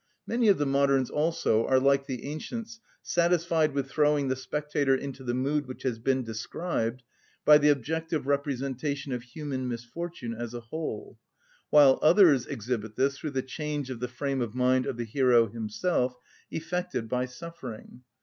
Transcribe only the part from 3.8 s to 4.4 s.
throwing the